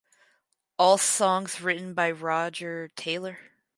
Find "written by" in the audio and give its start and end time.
1.61-2.09